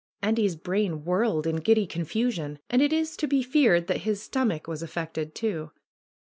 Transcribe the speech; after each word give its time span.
Andy's 0.23 0.55
brain, 0.55 1.05
whirled 1.05 1.45
in 1.45 1.57
giddy 1.57 1.85
confusion, 1.85 2.57
and 2.71 2.81
it 2.81 2.91
is 2.91 3.15
to 3.17 3.27
be 3.27 3.43
feared 3.43 3.85
that 3.85 3.99
his 4.01 4.19
stomach 4.19 4.67
was 4.67 4.81
affected 4.81 5.35
too. 5.35 5.69